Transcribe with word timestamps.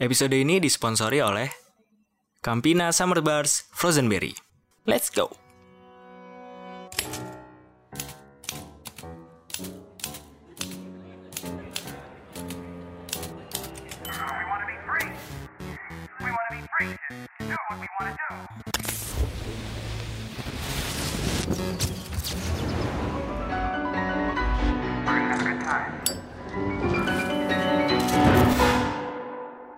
Episode 0.00 0.32
ini 0.32 0.56
disponsori 0.56 1.20
oleh 1.20 1.52
Campina 2.40 2.88
Summer 2.88 3.20
Bars 3.20 3.68
Frozen 3.68 4.08
Berry. 4.08 4.32
Let's 4.88 5.12
go! 5.12 5.49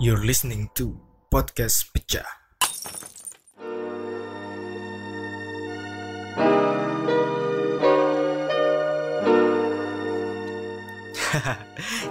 You're 0.03 0.19
listening 0.19 0.67
to 0.75 0.99
Podcast 1.31 1.95
Pecah. 1.95 2.27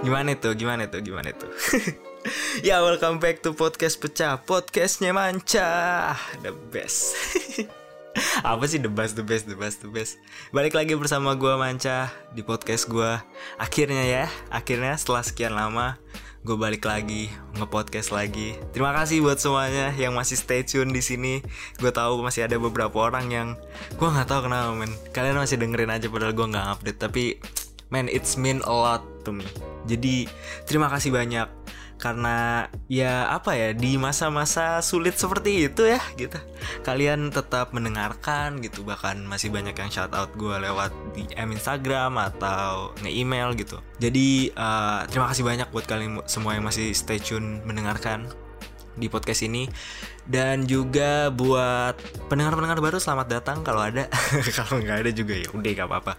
Gimana 0.08 0.32
tuh? 0.40 0.56
Gimana 0.56 0.88
tuh? 0.88 1.04
Gimana 1.04 1.36
tuh? 1.36 1.52
ya, 2.64 2.80
welcome 2.80 3.20
back 3.20 3.44
to 3.44 3.52
Podcast 3.52 4.00
Pecah. 4.00 4.40
Podcastnya 4.40 5.12
Manca. 5.12 6.16
The 6.40 6.56
best. 6.72 7.12
Apa 8.40 8.64
sih 8.72 8.80
the 8.80 8.88
best, 8.88 9.20
the 9.20 9.24
best, 9.24 9.44
the 9.44 9.56
best, 9.56 9.84
the 9.84 9.88
best 9.92 10.16
Balik 10.52 10.76
lagi 10.76 10.92
bersama 10.92 11.32
gua 11.32 11.56
Manca 11.56 12.12
Di 12.36 12.44
podcast 12.44 12.84
gua 12.84 13.24
Akhirnya 13.56 14.04
ya 14.04 14.24
Akhirnya 14.52 14.92
setelah 15.00 15.24
sekian 15.24 15.56
lama 15.56 15.96
Gue 16.42 16.58
balik 16.58 16.82
lagi 16.90 17.30
Nge-podcast 17.54 18.10
lagi. 18.10 18.58
Terima 18.74 18.90
kasih 18.90 19.22
buat 19.22 19.38
semuanya 19.38 19.94
Yang 19.94 20.12
masih 20.18 20.36
stay 20.42 20.60
tune 20.66 20.90
di 20.90 20.98
sini. 20.98 21.38
Gue 21.78 21.94
tahu 21.94 22.18
masih 22.18 22.50
ada 22.50 22.58
beberapa 22.58 22.98
orang 22.98 23.30
yang 23.30 23.48
Gue 23.94 24.10
nggak 24.10 24.26
tahu 24.26 24.50
kenapa 24.50 24.74
men. 24.74 24.90
Kalian 25.14 25.38
masih 25.38 25.62
dengerin 25.62 25.94
aja 25.94 26.10
Padahal 26.10 26.34
gue 26.34 26.46
nggak 26.50 26.66
update. 26.66 26.98
Tapi 26.98 27.24
Man, 27.92 28.08
it's 28.08 28.40
mean 28.40 28.64
a 28.64 28.72
lot 28.72 29.04
to 29.28 29.36
me. 29.36 29.44
Jadi, 29.84 30.24
terima 30.64 30.88
kasih 30.88 31.12
banyak 31.12 31.44
karena 32.00 32.68
ya 32.86 33.30
apa 33.30 33.56
ya 33.56 33.68
di 33.72 33.96
masa-masa 33.96 34.80
sulit 34.84 35.16
seperti 35.16 35.68
itu 35.70 35.86
ya 35.86 36.00
gitu. 36.14 36.38
Kalian 36.86 37.32
tetap 37.32 37.74
mendengarkan 37.74 38.60
gitu 38.60 38.84
bahkan 38.86 39.18
masih 39.24 39.50
banyak 39.50 39.74
yang 39.74 39.90
shout 39.90 40.12
out 40.12 40.30
gue 40.36 40.56
lewat 40.62 40.92
DM 41.14 41.56
Instagram 41.56 42.18
atau 42.18 42.96
nge-email 43.02 43.54
gitu. 43.58 43.78
Jadi 43.98 44.52
eh, 44.52 45.00
terima 45.10 45.30
kasih 45.30 45.44
banyak 45.46 45.68
buat 45.70 45.86
kalian 45.86 46.22
semua 46.24 46.54
yang 46.56 46.66
masih 46.66 46.92
stay 46.94 47.18
tune 47.22 47.62
mendengarkan 47.66 48.30
di 48.96 49.08
podcast 49.08 49.40
ini 49.48 49.68
dan 50.28 50.68
juga 50.68 51.32
buat 51.32 51.96
pendengar-pendengar 52.28 52.78
baru 52.78 52.98
selamat 53.00 53.26
datang 53.40 53.58
kalau 53.64 53.82
ada 53.82 54.06
kalau 54.58 54.78
nggak 54.78 55.06
ada 55.06 55.10
juga 55.10 55.34
ya 55.34 55.48
udah 55.50 55.70
gak 55.72 55.88
apa-apa 55.88 56.12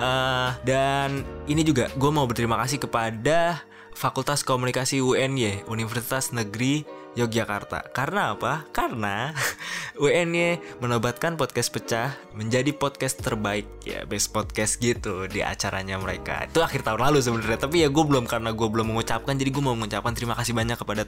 Eh, 0.00 0.50
dan 0.64 1.26
ini 1.50 1.60
juga 1.66 1.92
gue 1.92 2.10
mau 2.10 2.24
berterima 2.24 2.56
kasih 2.64 2.80
kepada 2.80 3.60
Fakultas 4.00 4.48
Komunikasi 4.48 5.04
UNY 5.04 5.68
Universitas 5.68 6.32
Negeri 6.32 6.88
Yogyakarta. 7.20 7.92
Karena 7.92 8.32
apa? 8.32 8.64
Karena 8.72 9.36
UNY 10.00 10.56
menobatkan 10.80 11.36
podcast 11.36 11.68
pecah 11.68 12.16
menjadi 12.32 12.72
podcast 12.72 13.20
terbaik. 13.20 13.68
Ya 13.84 14.08
best 14.08 14.32
podcast 14.32 14.80
gitu 14.80 15.28
di 15.28 15.44
acaranya 15.44 16.00
mereka. 16.00 16.48
Itu 16.48 16.64
akhir 16.64 16.80
tahun 16.80 17.12
lalu 17.12 17.20
sebenarnya 17.20 17.60
tapi 17.60 17.84
ya 17.84 17.92
gue 17.92 18.00
belum 18.00 18.24
karena 18.24 18.56
gue 18.56 18.68
belum 18.72 18.88
mengucapkan 18.88 19.36
jadi 19.36 19.52
gue 19.52 19.60
mau 19.60 19.76
mengucapkan 19.76 20.16
terima 20.16 20.32
kasih 20.32 20.56
banyak 20.56 20.80
kepada 20.80 21.04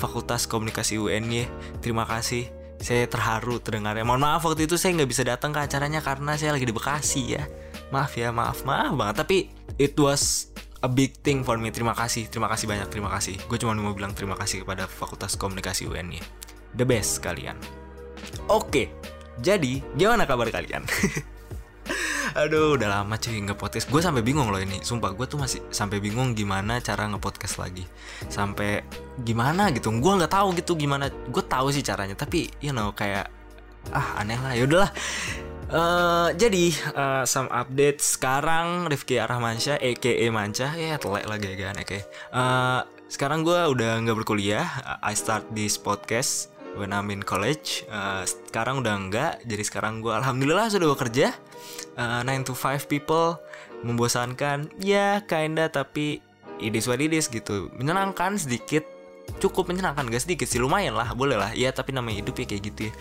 Fakultas 0.00 0.48
Komunikasi 0.48 0.96
UNY 0.96 1.44
terima 1.84 2.08
kasih. 2.08 2.48
Saya 2.80 3.04
terharu 3.12 3.60
terdengarnya. 3.60 4.08
Mohon 4.08 4.24
maaf 4.24 4.48
waktu 4.48 4.64
itu 4.64 4.80
saya 4.80 4.96
nggak 4.96 5.10
bisa 5.12 5.20
datang 5.20 5.52
ke 5.52 5.60
acaranya 5.60 6.00
karena 6.00 6.32
saya 6.40 6.56
lagi 6.56 6.64
di 6.64 6.72
Bekasi 6.72 7.36
ya. 7.36 7.44
Maaf 7.92 8.16
ya 8.16 8.32
maaf 8.32 8.64
maaf 8.64 8.96
banget. 8.96 9.20
Tapi 9.20 9.36
it 9.76 9.92
was 10.00 10.51
a 10.82 10.88
big 10.90 11.14
thing 11.22 11.46
for 11.46 11.56
me. 11.56 11.70
Terima 11.70 11.94
kasih 11.94 12.26
terima 12.28 12.50
kasih 12.50 12.66
banyak 12.66 12.88
terima 12.90 13.10
kasih. 13.10 13.38
Gue 13.46 13.56
cuma 13.56 13.72
mau 13.78 13.94
bilang 13.94 14.12
terima 14.12 14.34
kasih 14.34 14.66
kepada 14.66 14.90
Fakultas 14.90 15.38
Komunikasi 15.38 15.86
UNY 15.86 16.18
the 16.76 16.84
best 16.84 17.22
kalian. 17.22 17.56
Oke 18.50 18.90
jadi 19.40 19.80
gimana 19.96 20.28
kabar 20.28 20.50
kalian? 20.52 20.84
Aduh 22.32 22.80
udah 22.80 22.88
lama 22.88 23.20
cuy 23.20 23.44
nge 23.44 23.52
podcast 23.60 23.86
Gue 23.92 24.00
sampai 24.00 24.24
bingung 24.24 24.48
loh 24.48 24.60
ini. 24.60 24.80
Sumpah 24.80 25.12
gue 25.12 25.28
tuh 25.28 25.36
masih 25.36 25.60
sampai 25.68 26.00
bingung 26.00 26.32
gimana 26.32 26.80
cara 26.80 27.04
nge 27.08 27.20
podcast 27.20 27.60
lagi. 27.60 27.84
Sampai 28.28 28.84
gimana 29.20 29.68
gitu. 29.72 29.92
Gue 29.92 30.12
nggak 30.16 30.32
tahu 30.32 30.56
gitu 30.56 30.72
gimana. 30.76 31.12
Gue 31.28 31.44
tahu 31.44 31.68
sih 31.68 31.84
caranya 31.84 32.16
Tapi 32.16 32.48
you 32.64 32.72
know 32.72 32.92
kayak 32.96 33.28
Ah 33.90 34.22
aneh 34.22 34.38
lah. 34.38 34.54
Yaudahlah 34.56 34.90
Eh 35.72 36.28
jadi 36.36 36.68
eh, 36.68 37.24
some 37.24 37.48
update 37.48 38.04
sekarang 38.04 38.92
Rifki 38.92 39.16
Arahmansyah 39.16 39.80
aka 39.80 40.28
Manca 40.28 40.68
ya 40.76 41.00
telek 41.00 41.24
lagi 41.24 41.56
kan 41.56 41.80
oke 41.80 41.98
Eh, 42.12 42.80
sekarang 43.08 43.40
gue 43.40 43.56
udah 43.56 44.04
nggak 44.04 44.16
berkuliah. 44.20 44.68
I 45.00 45.16
start 45.16 45.48
this 45.56 45.80
podcast 45.80 46.52
when 46.76 46.92
I'm 46.92 47.08
in 47.08 47.24
college. 47.24 47.88
Eh, 47.88 48.24
sekarang 48.28 48.84
udah 48.84 48.94
enggak 49.00 49.40
jadi 49.48 49.64
sekarang 49.64 50.04
gue 50.04 50.12
alhamdulillah 50.12 50.68
sudah 50.68 50.92
bekerja. 50.92 51.32
Eh, 51.96 52.20
9 52.20 52.44
to 52.44 52.52
5 52.52 52.84
people 52.84 53.40
membosankan. 53.80 54.68
Ya 54.76 55.24
kinda 55.24 55.72
tapi 55.72 56.20
it 56.60 56.76
is 56.76 56.84
what 56.84 57.00
it 57.00 57.16
is 57.16 57.32
gitu. 57.32 57.72
Menyenangkan 57.80 58.36
sedikit 58.36 58.84
cukup 59.38 59.70
menyenangkan 59.70 60.08
gak 60.08 60.22
sedikit 60.24 60.48
sih 60.48 60.58
lumayan 60.58 60.96
lah 60.96 61.14
boleh 61.16 61.38
lah. 61.38 61.50
Ya 61.56 61.70
tapi 61.72 61.94
namanya 61.94 62.20
hidup 62.24 62.36
ya 62.40 62.46
kayak 62.48 62.62
gitu 62.72 62.80
ya. 62.88 62.92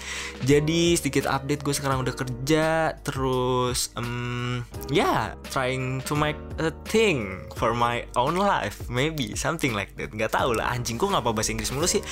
Jadi 0.46 0.96
sedikit 0.96 1.26
update 1.28 1.62
gue 1.66 1.74
sekarang 1.76 2.04
udah 2.04 2.16
kerja 2.16 2.96
terus 3.02 3.92
em, 3.98 4.64
ya 4.94 5.36
trying 5.50 6.00
to 6.06 6.14
make 6.16 6.40
a 6.62 6.72
thing 6.88 7.44
for 7.58 7.76
my 7.76 8.06
own 8.16 8.38
life 8.38 8.88
maybe 8.88 9.34
something 9.36 9.76
like 9.76 9.92
that. 9.98 10.14
Nggak 10.14 10.32
tahu 10.36 10.56
lah 10.56 10.72
anjing 10.72 10.96
gue 10.96 11.10
ngapa 11.10 11.34
bahasa 11.34 11.52
Inggris 11.52 11.72
mulu 11.74 11.88
sih. 11.90 12.04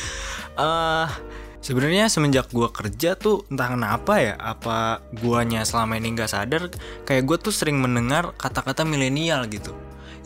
Eh 0.60 1.08
Sebenarnya 1.60 2.08
semenjak 2.08 2.56
gua 2.56 2.72
kerja 2.72 3.20
tuh 3.20 3.44
entah 3.52 3.76
kenapa 3.76 4.16
ya 4.24 4.40
apa 4.40 5.04
guanya 5.20 5.68
selama 5.68 6.00
ini 6.00 6.16
nggak 6.16 6.32
sadar 6.32 6.72
kayak 7.04 7.28
gue 7.28 7.36
tuh 7.36 7.52
sering 7.52 7.84
mendengar 7.84 8.32
kata-kata 8.40 8.88
milenial 8.88 9.44
gitu. 9.52 9.76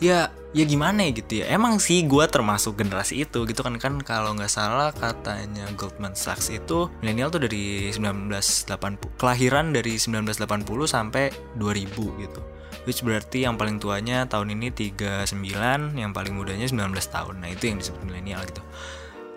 Ya 0.02 0.30
ya 0.54 0.64
gimana 0.64 1.02
ya 1.06 1.10
gitu 1.14 1.32
ya. 1.42 1.50
Emang 1.50 1.82
sih 1.82 2.06
gua 2.06 2.30
termasuk 2.30 2.78
generasi 2.78 3.26
itu 3.26 3.42
gitu 3.44 3.60
kan 3.66 3.76
kan 3.82 3.98
kalau 4.00 4.32
nggak 4.38 4.50
salah 4.50 4.94
katanya 4.94 5.66
Goldman 5.74 6.14
Sachs 6.14 6.50
itu 6.50 6.90
milenial 7.02 7.34
tuh 7.34 7.42
dari 7.42 7.90
1980 7.90 9.18
kelahiran 9.18 9.74
dari 9.74 9.98
1980 9.98 10.86
sampai 10.86 11.34
2000 11.58 12.22
gitu. 12.22 12.40
Which 12.84 13.00
berarti 13.00 13.48
yang 13.48 13.56
paling 13.56 13.80
tuanya 13.80 14.28
tahun 14.28 14.60
ini 14.60 14.68
39, 14.68 15.96
yang 15.96 16.12
paling 16.12 16.36
mudanya 16.36 16.68
19 16.68 16.92
tahun. 17.08 17.40
Nah, 17.40 17.48
itu 17.48 17.72
yang 17.72 17.80
disebut 17.80 18.04
milenial 18.04 18.44
gitu. 18.44 18.60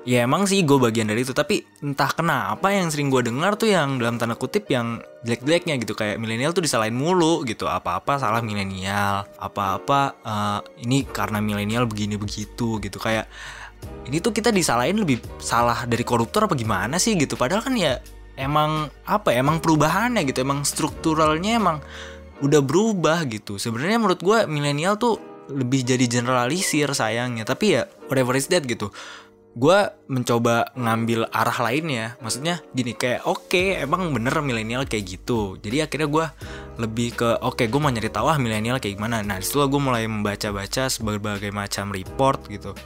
Ya 0.08 0.24
emang 0.24 0.48
sih 0.48 0.64
gue 0.64 0.80
bagian 0.80 1.12
dari 1.12 1.28
itu. 1.28 1.36
Tapi 1.36 1.84
entah 1.84 2.08
kenapa 2.16 2.72
yang 2.72 2.88
sering 2.88 3.12
gue 3.12 3.28
dengar 3.28 3.60
tuh 3.60 3.76
yang 3.76 4.00
dalam 4.00 4.16
tanda 4.16 4.40
kutip 4.40 4.64
yang 4.72 5.04
jelek-jeleknya 5.28 5.76
gitu. 5.84 6.00
Kayak 6.00 6.24
milenial 6.24 6.56
tuh 6.56 6.64
disalahin 6.64 6.96
mulu 6.96 7.44
gitu. 7.44 7.68
Apa-apa 7.68 8.16
salah 8.16 8.40
milenial. 8.40 9.28
Apa-apa 9.36 10.16
eh, 10.24 10.60
ini 10.88 11.04
karena 11.04 11.44
milenial 11.44 11.92
begini 11.92 12.16
begitu 12.16 12.80
gitu. 12.80 12.96
Kayak 13.04 13.28
ini 14.08 14.24
tuh 14.24 14.32
kita 14.32 14.48
disalahin 14.56 14.96
lebih 14.96 15.20
salah 15.44 15.84
dari 15.84 16.08
koruptor 16.08 16.48
apa 16.48 16.56
gimana 16.56 16.96
sih 17.04 17.20
gitu. 17.20 17.36
Padahal 17.36 17.68
kan 17.68 17.76
ya 17.76 18.00
emang 18.40 18.88
apa 19.04 19.36
ya 19.36 19.44
emang 19.44 19.60
perubahannya 19.60 20.24
gitu. 20.24 20.40
Emang 20.40 20.64
strukturalnya 20.64 21.60
emang 21.60 21.84
udah 22.40 22.64
berubah 22.64 23.28
gitu. 23.28 23.60
Sebenarnya 23.60 24.00
menurut 24.00 24.24
gue 24.24 24.48
milenial 24.48 24.96
tuh 24.96 25.20
lebih 25.52 25.84
jadi 25.84 26.08
generalisir 26.08 26.96
sayangnya. 26.96 27.44
Tapi 27.44 27.76
ya 27.76 27.92
whatever 28.08 28.40
is 28.40 28.48
that 28.48 28.64
gitu 28.64 28.88
gue 29.58 29.80
mencoba 30.06 30.70
ngambil 30.78 31.26
arah 31.34 31.58
lainnya. 31.66 32.14
Maksudnya 32.22 32.62
gini 32.78 32.94
kayak 32.94 33.26
oke 33.26 33.82
emang 33.82 34.14
bener 34.14 34.38
milenial 34.46 34.86
kayak 34.86 35.18
gitu. 35.18 35.58
Jadi 35.58 35.82
akhirnya 35.82 36.08
gue 36.08 36.26
lebih 36.78 37.18
ke 37.18 37.30
oke 37.42 37.66
gue 37.66 37.80
mau 37.82 37.90
nyari 37.90 38.14
tahu 38.14 38.30
ah 38.30 38.38
milenial 38.38 38.78
kayak 38.78 39.02
gimana. 39.02 39.26
Nah 39.26 39.42
di 39.42 39.46
situ 39.50 39.66
gue 39.66 39.82
mulai 39.82 40.06
membaca-baca 40.06 40.94
berbagai 41.02 41.50
macam 41.50 41.90
report 41.90 42.46
gitu 42.54 42.78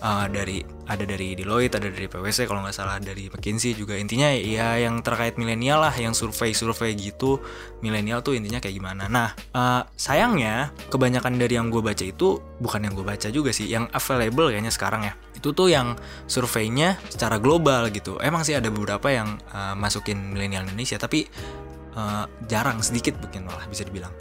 Eh, 0.00 0.26
dari 0.32 0.64
ada 0.88 1.04
dari 1.04 1.36
Deloitte 1.36 1.76
ada 1.76 1.92
dari 1.92 2.08
PwC 2.08 2.48
kalau 2.48 2.64
nggak 2.64 2.72
salah 2.72 2.96
dari 2.96 3.28
McKinsey 3.28 3.76
juga. 3.76 4.00
Intinya 4.00 4.32
ya 4.32 4.80
yang 4.80 5.04
terkait 5.04 5.36
milenial 5.36 5.84
lah 5.84 5.92
yang 5.92 6.16
survei-survei 6.16 6.96
gitu 6.96 7.36
milenial 7.84 8.24
tuh 8.24 8.32
intinya 8.32 8.64
kayak 8.64 8.80
gimana. 8.80 9.12
Nah 9.12 9.36
eh, 9.36 9.82
sayangnya 10.00 10.72
kebanyakan 10.88 11.36
dari 11.36 11.60
yang 11.60 11.68
gue 11.68 11.84
baca 11.84 12.00
itu 12.00 12.40
bukan 12.64 12.80
yang 12.88 12.96
gue 12.96 13.04
baca 13.04 13.28
juga 13.28 13.52
sih 13.52 13.68
yang 13.68 13.92
available 13.92 14.48
kayaknya 14.48 14.72
sekarang 14.72 15.04
ya. 15.04 15.12
Itu 15.36 15.52
tuh 15.52 15.68
yang 15.68 16.00
surveinya 16.24 16.96
secara 17.12 17.36
global 17.36 17.92
gitu. 17.92 18.16
Emang 18.24 18.40
sih 18.40 18.56
ada 18.56 18.72
beberapa 18.72 19.12
yang 19.12 19.36
eh, 19.52 19.76
masukin 19.76 20.32
milenial 20.32 20.64
Indonesia 20.64 20.96
tapi 20.96 21.28
eh, 21.92 22.24
jarang 22.48 22.80
sedikit 22.80 23.20
mungkin 23.20 23.44
malah 23.44 23.68
bisa 23.68 23.84
dibilang. 23.84 24.16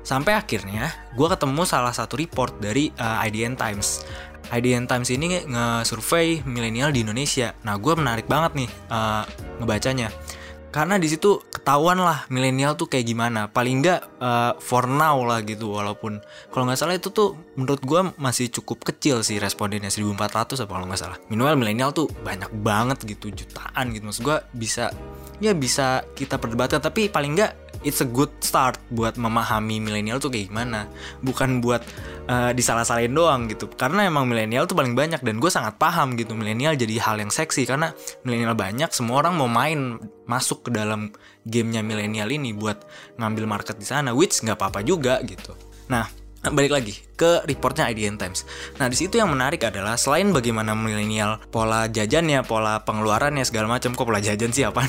Sampai 0.00 0.34
akhirnya 0.34 0.90
gue 1.14 1.28
ketemu 1.28 1.62
salah 1.68 1.94
satu 1.94 2.18
report 2.18 2.58
dari 2.58 2.90
eh, 2.90 3.26
IDN 3.30 3.54
Times 3.54 4.02
IDN 4.50 4.90
Times 4.90 5.08
ini 5.14 5.46
nge-survey 5.46 6.42
milenial 6.42 6.90
di 6.90 7.06
Indonesia. 7.06 7.54
Nah, 7.62 7.78
gue 7.78 7.94
menarik 7.94 8.26
banget 8.26 8.66
nih 8.66 8.70
uh, 8.90 9.22
ngebacanya. 9.62 10.10
Karena 10.70 11.02
di 11.02 11.10
situ 11.10 11.42
ketahuan 11.50 11.98
lah 11.98 12.30
milenial 12.30 12.78
tuh 12.78 12.86
kayak 12.86 13.02
gimana. 13.02 13.50
Paling 13.50 13.82
nggak 13.82 14.22
uh, 14.22 14.54
for 14.62 14.86
now 14.86 15.18
lah 15.26 15.42
gitu. 15.42 15.74
Walaupun 15.74 16.22
kalau 16.54 16.70
nggak 16.70 16.78
salah 16.78 16.94
itu 16.94 17.10
tuh 17.10 17.34
menurut 17.58 17.82
gue 17.82 18.00
masih 18.22 18.54
cukup 18.54 18.86
kecil 18.86 19.26
sih 19.26 19.42
respondennya 19.42 19.90
1400 19.90 20.62
apa 20.62 20.70
kalau 20.70 20.86
nggak 20.86 21.00
salah. 21.02 21.18
Minimal 21.26 21.58
milenial 21.58 21.90
tuh 21.90 22.06
banyak 22.22 22.54
banget 22.62 23.02
gitu 23.02 23.34
jutaan 23.34 23.90
gitu. 23.90 24.06
Maksud 24.06 24.22
gue 24.22 24.38
bisa 24.54 24.94
ya 25.42 25.56
bisa 25.58 26.06
kita 26.14 26.38
perdebatkan 26.38 26.78
tapi 26.78 27.10
paling 27.10 27.34
nggak 27.34 27.69
it's 27.82 28.04
a 28.04 28.08
good 28.08 28.30
start 28.44 28.76
buat 28.92 29.16
memahami 29.16 29.80
milenial 29.80 30.20
tuh 30.20 30.28
kayak 30.28 30.52
gimana. 30.52 30.86
Bukan 31.24 31.64
buat 31.64 31.82
uh, 32.28 32.52
disalah-salahin 32.52 33.12
doang 33.12 33.48
gitu. 33.48 33.68
Karena 33.72 34.04
emang 34.06 34.28
milenial 34.28 34.68
tuh 34.68 34.76
paling 34.76 34.92
banyak 34.92 35.24
dan 35.24 35.40
gue 35.40 35.50
sangat 35.50 35.80
paham 35.80 36.14
gitu. 36.20 36.36
Milenial 36.36 36.76
jadi 36.76 37.00
hal 37.00 37.20
yang 37.20 37.32
seksi 37.32 37.64
karena 37.64 37.92
milenial 38.22 38.52
banyak 38.52 38.92
semua 38.92 39.24
orang 39.24 39.34
mau 39.40 39.48
main 39.48 39.96
masuk 40.28 40.68
ke 40.68 40.70
dalam 40.70 41.10
gamenya 41.48 41.80
milenial 41.80 42.28
ini 42.28 42.52
buat 42.52 42.84
ngambil 43.16 43.44
market 43.48 43.80
di 43.80 43.86
sana 43.88 44.12
which 44.12 44.44
nggak 44.44 44.60
apa-apa 44.60 44.84
juga 44.84 45.18
gitu. 45.24 45.56
Nah 45.88 46.19
balik 46.48 46.72
lagi 46.72 46.96
ke 47.20 47.44
reportnya 47.44 47.84
IDN 47.92 48.16
Times. 48.16 48.48
Nah 48.80 48.88
di 48.88 48.96
situ 48.96 49.20
yang 49.20 49.28
menarik 49.28 49.60
adalah 49.60 50.00
selain 50.00 50.32
bagaimana 50.32 50.72
milenial 50.72 51.36
pola 51.52 51.84
jajannya, 51.84 52.40
pola 52.48 52.80
pengeluarannya 52.80 53.44
segala 53.44 53.68
macam, 53.68 53.92
kok 53.92 54.08
pola 54.08 54.24
jajan 54.24 54.48
sih 54.48 54.64
apa? 54.64 54.80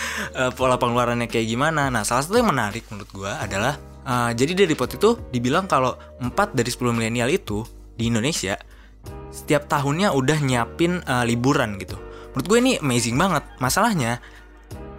pola 0.58 0.78
pengeluarannya 0.78 1.26
kayak 1.26 1.50
gimana? 1.50 1.90
Nah 1.90 2.06
salah 2.06 2.22
satu 2.22 2.38
yang 2.38 2.54
menarik 2.54 2.86
menurut 2.94 3.10
gue 3.10 3.32
adalah 3.34 3.74
uh, 4.06 4.30
jadi 4.30 4.54
dari 4.54 4.78
report 4.78 4.94
itu 4.94 5.10
dibilang 5.34 5.66
kalau 5.66 5.98
4 6.22 6.30
dari 6.54 6.70
10 6.70 6.94
milenial 6.94 7.26
itu 7.34 7.66
di 7.98 8.06
Indonesia 8.06 8.54
setiap 9.34 9.66
tahunnya 9.66 10.14
udah 10.14 10.38
nyiapin 10.38 11.02
uh, 11.02 11.26
liburan 11.26 11.82
gitu. 11.82 11.98
Menurut 12.32 12.46
gue 12.46 12.58
ini 12.62 12.72
amazing 12.78 13.18
banget. 13.18 13.44
Masalahnya 13.58 14.22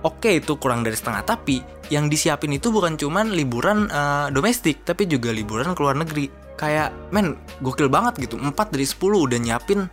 oke 0.03 0.23
okay, 0.23 0.43
itu 0.43 0.59
kurang 0.59 0.83
dari 0.83 0.93
setengah. 0.93 1.23
Tapi 1.23 1.63
yang 1.89 2.07
disiapin 2.11 2.51
itu 2.53 2.69
bukan 2.69 2.99
cuman 2.99 3.31
liburan 3.31 3.87
uh, 3.89 4.27
domestik 4.29 4.83
tapi 4.83 5.07
juga 5.07 5.31
liburan 5.31 5.73
ke 5.73 5.81
luar 5.81 5.97
negeri. 5.97 6.29
Kayak 6.53 6.93
men 7.09 7.39
gokil 7.63 7.89
banget 7.89 8.19
gitu. 8.21 8.37
4 8.37 8.53
dari 8.53 8.85
10 8.85 8.99
udah 8.99 9.39
nyiapin 9.39 9.89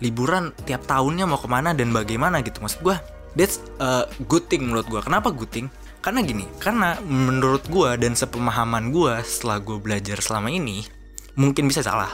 liburan 0.00 0.50
tiap 0.64 0.82
tahunnya 0.88 1.28
mau 1.28 1.38
ke 1.38 1.46
mana 1.46 1.76
dan 1.76 1.92
bagaimana 1.92 2.40
gitu. 2.42 2.58
Maksud 2.64 2.80
gue 2.82 2.96
that's 3.38 3.62
a 3.78 4.08
good 4.26 4.50
thing 4.50 4.66
menurut 4.66 4.88
gue 4.90 5.00
kenapa 5.04 5.30
good 5.30 5.52
thing? 5.52 5.70
Karena 6.00 6.24
gini 6.24 6.48
karena 6.58 6.96
menurut 7.04 7.68
gue 7.68 7.94
dan 8.00 8.16
sepemahaman 8.16 8.90
gue 8.90 9.20
setelah 9.22 9.60
gue 9.60 9.76
belajar 9.76 10.18
selama 10.18 10.48
ini 10.48 10.82
mungkin 11.38 11.70
bisa 11.70 11.84
salah. 11.84 12.10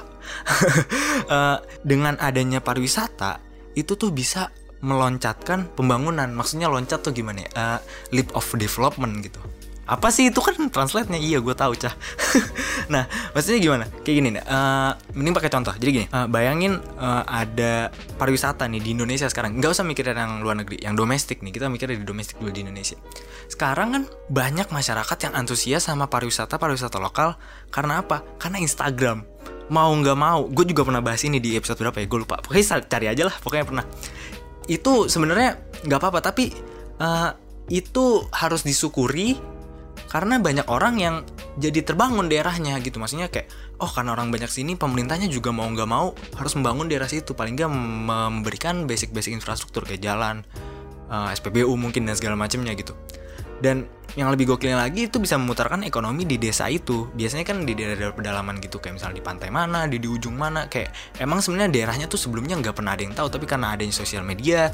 Uh, 1.31 1.63
dengan 1.91 2.19
adanya 2.19 2.59
pariwisata 2.59 3.39
itu 3.79 3.95
tuh 3.95 4.11
bisa 4.11 4.51
meloncatkan 4.87 5.67
pembangunan. 5.75 6.31
Maksudnya 6.31 6.71
loncat 6.71 7.03
tuh 7.03 7.11
gimana 7.11 7.43
ya? 7.43 7.51
Uh, 7.59 7.79
leap 8.15 8.31
of 8.39 8.47
development 8.55 9.27
gitu. 9.27 9.43
Apa 9.87 10.11
sih 10.11 10.35
itu 10.35 10.43
kan 10.43 10.55
translate-nya? 10.75 11.19
Iya 11.19 11.43
gue 11.43 11.55
tahu 11.55 11.75
cah. 11.75 11.95
Nah 12.87 13.11
maksudnya 13.35 13.59
gimana? 13.59 13.85
Kayak 14.07 14.15
gini 14.23 14.29
nih 14.39 14.45
uh, 14.47 14.95
mending 15.19 15.35
pakai 15.35 15.51
contoh. 15.51 15.75
Jadi 15.75 15.91
gini 15.91 16.07
uh, 16.07 16.31
bayangin 16.31 16.79
uh, 17.03 17.27
ada 17.27 17.91
pariwisata 18.15 18.71
nih 18.71 18.79
di 18.79 18.95
Indonesia 18.95 19.27
sekarang. 19.27 19.59
Nggak 19.59 19.75
usah 19.75 19.83
mikirin 19.83 20.15
yang 20.15 20.39
luar 20.39 20.55
negeri 20.55 20.79
yang 20.87 20.95
domestik 20.95 21.43
nih. 21.43 21.51
Kita 21.51 21.67
mikirnya 21.67 21.99
di 21.99 22.07
domestik 22.07 22.39
dulu 22.39 22.55
di 22.55 22.63
Indonesia. 22.63 22.95
Sekarang 23.51 23.91
kan 23.91 24.03
banyak 24.31 24.71
masyarakat 24.71 25.19
yang 25.19 25.35
antusias 25.35 25.83
sama 25.91 26.07
pariwisata 26.07 26.63
pariwisata 26.63 27.03
lokal. 27.03 27.35
Karena 27.75 28.07
apa? 28.07 28.23
Karena 28.39 28.63
Instagram. 28.63 29.27
Mau 29.67 29.91
nggak 29.99 30.15
mau 30.15 30.47
gue 30.47 30.63
juga 30.63 30.87
pernah 30.87 31.03
bahas 31.03 31.27
ini 31.27 31.43
di 31.43 31.59
episode 31.59 31.83
berapa 31.83 31.99
ya? 31.99 32.07
Gue 32.07 32.23
lupa. 32.23 32.39
Pokoknya 32.39 32.87
cari 32.87 33.11
aja 33.11 33.27
lah 33.27 33.35
pokoknya 33.43 33.67
pernah 33.67 33.85
itu 34.67 35.07
sebenarnya 35.07 35.59
nggak 35.87 35.99
apa-apa 35.99 36.21
tapi 36.23 36.51
uh, 36.99 37.31
itu 37.71 38.27
harus 38.31 38.63
disyukuri 38.63 39.39
karena 40.07 40.39
banyak 40.39 40.67
orang 40.71 40.95
yang 41.03 41.17
jadi 41.59 41.83
terbangun 41.83 42.31
daerahnya 42.31 42.79
gitu. 42.79 43.03
Maksudnya 43.03 43.27
kayak 43.27 43.51
oh 43.83 43.91
karena 43.91 44.15
orang 44.15 44.31
banyak 44.31 44.47
sini 44.47 44.79
pemerintahnya 44.79 45.27
juga 45.27 45.51
mau 45.51 45.67
nggak 45.67 45.89
mau 45.89 46.15
harus 46.39 46.53
membangun 46.55 46.87
daerah 46.87 47.11
situ. 47.11 47.35
Paling 47.35 47.59
nggak 47.59 47.73
memberikan 48.07 48.87
basic-basic 48.87 49.35
infrastruktur 49.35 49.83
kayak 49.83 50.05
jalan 50.05 50.47
uh, 51.11 51.31
eh, 51.31 51.37
SPBU 51.39 51.75
mungkin 51.75 52.07
dan 52.07 52.15
segala 52.15 52.39
macamnya 52.39 52.75
gitu 52.79 52.95
dan 53.61 53.89
yang 54.17 54.33
lebih 54.33 54.49
gokilnya 54.57 54.81
lagi 54.81 55.13
itu 55.13 55.21
bisa 55.21 55.37
memutarkan 55.37 55.85
ekonomi 55.85 56.25
di 56.25 56.41
desa 56.41 56.71
itu. 56.73 57.11
Biasanya 57.13 57.45
kan 57.45 57.69
di 57.69 57.77
daerah-daerah 57.77 58.17
pedalaman 58.17 58.57
gitu 58.65 58.81
kayak 58.81 58.97
misalnya 58.97 59.17
di 59.21 59.25
pantai 59.25 59.49
mana 59.53 59.85
di 59.85 60.01
di 60.01 60.09
ujung 60.09 60.33
mana 60.33 60.73
kayak 60.73 61.21
emang 61.21 61.45
sebenarnya 61.45 61.71
daerahnya 61.73 62.07
tuh 62.09 62.17
sebelumnya 62.17 62.57
nggak 62.57 62.73
pernah 62.73 62.97
ada 62.97 63.03
yang 63.05 63.13
tahu 63.13 63.29
tapi 63.29 63.45
karena 63.45 63.77
adanya 63.77 63.93
sosial 63.93 64.25
media 64.25 64.73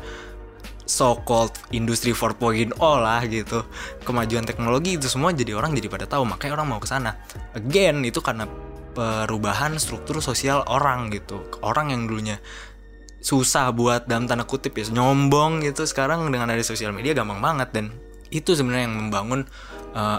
so 0.87 1.19
called 1.27 1.55
industri 1.75 2.15
4.0 2.15 2.75
lah 2.79 3.23
gitu 3.27 3.67
kemajuan 4.03 4.47
teknologi 4.47 4.99
itu 4.99 5.07
semua 5.11 5.31
jadi 5.35 5.55
orang 5.55 5.75
jadi 5.75 5.89
pada 5.91 6.07
tahu 6.07 6.23
makanya 6.23 6.63
orang 6.63 6.69
mau 6.71 6.79
ke 6.79 6.87
sana. 6.87 7.19
Again 7.59 8.07
itu 8.07 8.23
karena 8.23 8.47
perubahan 8.93 9.75
struktur 9.81 10.23
sosial 10.23 10.63
orang 10.71 11.11
gitu. 11.11 11.43
Orang 11.67 11.91
yang 11.91 12.07
dulunya 12.07 12.39
susah 13.23 13.71
buat 13.71 14.11
dalam 14.11 14.27
tanda 14.27 14.43
kutip 14.43 14.75
ya 14.75 14.87
nyombong 14.91 15.63
gitu 15.63 15.87
sekarang 15.87 16.27
dengan 16.35 16.51
ada 16.51 16.63
sosial 16.67 16.91
media 16.91 17.15
gampang 17.15 17.39
banget 17.39 17.71
dan 17.71 17.87
itu 18.33 18.57
sebenarnya 18.57 18.89
yang 18.89 18.97
membangun 18.97 19.45
uh, 19.93 20.19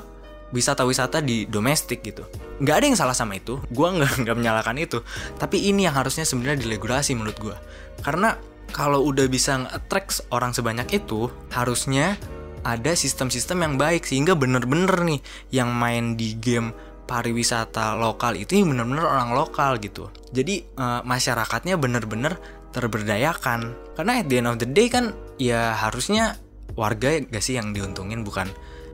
wisata-wisata 0.54 1.26
di 1.26 1.50
domestik 1.50 2.06
gitu. 2.06 2.24
Nggak 2.62 2.76
ada 2.78 2.86
yang 2.86 2.98
salah 2.98 3.18
sama 3.18 3.36
itu, 3.42 3.58
gue 3.74 3.88
nggak 3.90 4.14
nggak 4.24 4.38
menyalahkan 4.38 4.78
itu. 4.78 5.02
Tapi 5.36 5.74
ini 5.74 5.90
yang 5.90 5.98
harusnya 5.98 6.24
sebenarnya 6.24 6.64
diregulasi 6.64 7.18
menurut 7.18 7.38
gue. 7.42 7.58
Karena 8.06 8.38
kalau 8.70 9.02
udah 9.06 9.26
bisa 9.28 9.66
attract 9.74 10.30
orang 10.30 10.54
sebanyak 10.54 11.04
itu, 11.04 11.28
harusnya 11.52 12.16
ada 12.64 12.96
sistem-sistem 12.96 13.60
yang 13.60 13.76
baik 13.76 14.08
sehingga 14.08 14.40
bener-bener 14.40 15.04
nih 15.04 15.20
yang 15.52 15.76
main 15.76 16.16
di 16.16 16.40
game 16.40 16.72
pariwisata 17.04 18.00
lokal 18.00 18.40
itu 18.40 18.64
bener-bener 18.64 19.04
orang 19.04 19.36
lokal 19.36 19.76
gitu. 19.84 20.08
Jadi 20.32 20.64
uh, 20.80 21.04
masyarakatnya 21.04 21.76
bener-bener 21.76 22.40
terberdayakan. 22.72 23.76
Karena 23.94 24.24
at 24.24 24.28
the 24.32 24.40
end 24.40 24.50
of 24.50 24.58
the 24.58 24.66
day 24.66 24.88
kan 24.88 25.12
ya 25.38 25.76
harusnya 25.76 26.40
warga 26.74 27.20
gak 27.22 27.44
sih 27.44 27.58
yang 27.58 27.72
diuntungin? 27.72 28.26
Bukan 28.26 28.50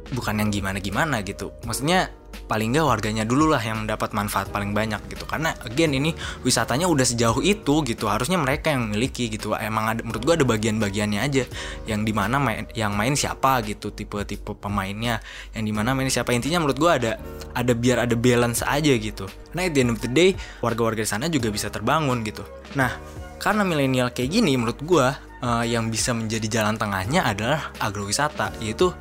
bukan 0.10 0.42
yang 0.42 0.50
gimana 0.50 0.82
gimana 0.82 1.22
gitu. 1.22 1.54
Maksudnya 1.66 2.10
paling 2.50 2.74
nggak 2.74 2.86
warganya 2.86 3.24
dulu 3.26 3.54
lah 3.54 3.62
yang 3.62 3.86
mendapat 3.86 4.10
manfaat 4.14 4.50
paling 4.50 4.74
banyak 4.74 4.98
gitu. 5.10 5.26
Karena 5.30 5.54
again 5.66 5.94
ini 5.94 6.14
wisatanya 6.42 6.90
udah 6.90 7.06
sejauh 7.06 7.42
itu 7.46 7.86
gitu. 7.86 8.10
Harusnya 8.10 8.42
mereka 8.42 8.74
yang 8.74 8.90
memiliki 8.90 9.30
gitu. 9.30 9.54
Emang 9.54 9.86
ada 9.94 10.02
menurut 10.02 10.24
gua 10.26 10.34
ada 10.34 10.46
bagian-bagiannya 10.46 11.22
aja. 11.22 11.44
Yang 11.86 12.02
di 12.10 12.14
mana 12.14 12.42
main 12.42 12.66
yang 12.74 12.98
main 12.98 13.14
siapa 13.14 13.62
gitu 13.66 13.94
tipe-tipe 13.94 14.58
pemainnya. 14.58 15.22
Yang 15.54 15.64
di 15.70 15.74
mana 15.74 15.94
main 15.94 16.10
siapa. 16.10 16.34
Intinya 16.34 16.66
menurut 16.66 16.78
gua 16.82 16.98
ada 16.98 17.22
ada 17.54 17.74
biar 17.78 18.10
ada 18.10 18.16
balance 18.18 18.66
aja 18.66 18.94
gitu. 18.98 19.30
Karena 19.54 19.70
at 19.70 19.74
the 19.74 19.82
end 19.86 19.94
of 19.94 20.02
the 20.02 20.10
day 20.10 20.34
warga-warga 20.66 21.06
di 21.06 21.10
sana 21.10 21.30
juga 21.30 21.54
bisa 21.54 21.70
terbangun 21.70 22.26
gitu. 22.26 22.42
Nah 22.74 22.98
karena 23.40 23.64
milenial 23.64 24.12
kayak 24.12 24.42
gini 24.42 24.58
menurut 24.58 24.82
gua 24.84 25.29
uh, 25.44 25.66
yang 25.66 25.88
bisa 25.92 26.12
menjadi 26.16 26.62
jalan 26.62 26.76
tengahnya 26.76 27.26
adalah 27.26 27.72
agrowisata 27.80 28.56
yaitu 28.60 28.92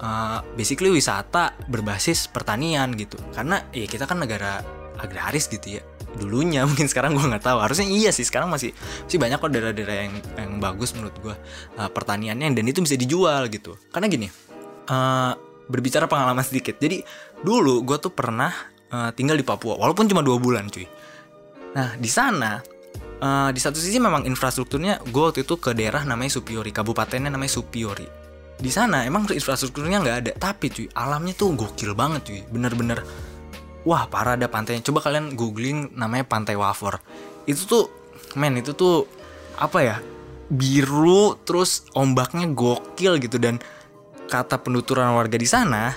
uh, 0.00 0.38
basically 0.54 0.92
wisata 0.92 1.54
berbasis 1.68 2.28
pertanian 2.30 2.94
gitu. 2.94 3.18
Karena 3.34 3.62
ya 3.74 3.86
kita 3.86 4.04
kan 4.08 4.22
negara 4.22 4.62
agraris 4.98 5.48
gitu 5.50 5.80
ya. 5.80 5.82
Dulunya 6.18 6.64
mungkin 6.68 6.88
sekarang 6.88 7.14
gue 7.14 7.24
nggak 7.24 7.44
tahu. 7.44 7.58
Harusnya 7.60 7.88
iya 7.88 8.10
sih 8.14 8.24
sekarang 8.26 8.50
masih 8.50 8.72
masih 9.04 9.18
banyak 9.18 9.38
kok 9.38 9.50
daerah-daerah 9.52 9.96
yang 10.08 10.14
yang 10.36 10.52
bagus 10.62 10.94
menurut 10.96 11.16
gue 11.20 11.34
uh, 11.78 11.90
pertaniannya 11.90 12.54
dan 12.54 12.64
itu 12.64 12.80
bisa 12.82 12.96
dijual 12.96 13.48
gitu. 13.52 13.76
Karena 13.92 14.06
gini 14.10 14.28
uh, 14.88 15.32
berbicara 15.68 16.08
pengalaman 16.08 16.44
sedikit. 16.44 16.80
Jadi 16.80 17.04
dulu 17.44 17.84
gue 17.84 17.98
tuh 18.00 18.12
pernah 18.12 18.50
uh, 18.90 19.10
tinggal 19.12 19.36
di 19.36 19.44
Papua 19.44 19.76
walaupun 19.76 20.08
cuma 20.08 20.24
dua 20.24 20.40
bulan 20.40 20.66
cuy. 20.72 20.86
Nah 21.76 21.94
di 22.00 22.10
sana 22.10 22.77
uh, 23.22 23.50
di 23.50 23.60
satu 23.60 23.78
sisi 23.78 23.98
memang 23.98 24.24
infrastrukturnya 24.26 25.02
gue 25.06 25.22
waktu 25.22 25.42
itu 25.42 25.54
ke 25.58 25.74
daerah 25.74 26.02
namanya 26.06 26.38
Supiori 26.38 26.70
kabupatennya 26.70 27.30
namanya 27.30 27.52
Supiori. 27.58 28.06
Di 28.58 28.70
sana 28.74 29.06
emang 29.06 29.30
infrastrukturnya 29.30 30.02
nggak 30.02 30.16
ada. 30.24 30.32
Tapi 30.34 30.66
cuy 30.70 30.86
alamnya 30.94 31.34
tuh 31.38 31.54
gokil 31.54 31.94
banget 31.94 32.20
cuy. 32.26 32.40
Bener-bener 32.50 33.06
wah 33.86 34.10
parah 34.10 34.34
ada 34.34 34.50
pantainya. 34.50 34.82
Coba 34.82 35.06
kalian 35.06 35.38
googling 35.38 35.94
namanya 35.94 36.26
pantai 36.26 36.58
Wafor. 36.58 36.98
Itu 37.46 37.62
tuh 37.70 37.84
men 38.34 38.58
itu 38.58 38.74
tuh 38.74 39.06
apa 39.58 39.78
ya? 39.82 39.96
Biru 40.48 41.38
terus 41.46 41.86
ombaknya 41.94 42.50
gokil 42.50 43.22
gitu. 43.22 43.38
Dan 43.38 43.62
kata 44.26 44.58
penuturan 44.58 45.14
warga 45.14 45.38
di 45.38 45.46
sana 45.46 45.94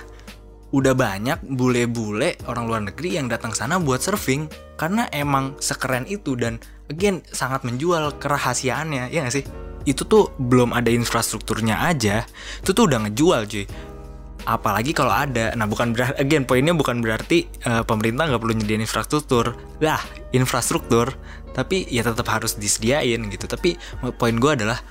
udah 0.72 0.94
banyak 0.96 1.44
bule-bule 1.52 2.40
orang 2.48 2.64
luar 2.64 2.80
negeri 2.80 3.20
yang 3.20 3.28
datang 3.28 3.52
sana 3.52 3.76
buat 3.76 4.00
surfing 4.00 4.48
karena 4.82 5.06
emang 5.14 5.54
sekeren 5.62 6.02
itu 6.10 6.34
dan 6.34 6.58
again 6.90 7.22
sangat 7.30 7.62
menjual 7.62 8.18
kerahasiaannya 8.18 9.14
ya 9.14 9.22
gak 9.22 9.30
sih? 9.30 9.46
Itu 9.86 10.02
tuh 10.10 10.34
belum 10.42 10.74
ada 10.74 10.90
infrastrukturnya 10.90 11.86
aja. 11.86 12.26
Itu 12.58 12.74
tuh 12.74 12.90
udah 12.90 13.06
ngejual 13.06 13.46
cuy. 13.46 13.62
Apalagi 14.42 14.90
kalau 14.90 15.14
ada. 15.14 15.54
Nah 15.54 15.70
bukan 15.70 15.94
berarti 15.94 16.18
again 16.18 16.42
poinnya 16.42 16.74
bukan 16.74 16.98
berarti 16.98 17.46
uh, 17.62 17.86
pemerintah 17.86 18.26
nggak 18.26 18.42
perlu 18.42 18.58
nyediain 18.58 18.82
infrastruktur. 18.82 19.54
Lah 19.78 20.02
infrastruktur 20.34 21.14
tapi 21.54 21.86
ya 21.86 22.02
tetap 22.02 22.26
harus 22.26 22.58
disediain 22.58 23.22
gitu. 23.30 23.46
Tapi 23.46 23.78
poin 24.18 24.34
gue 24.34 24.50
adalah 24.50 24.82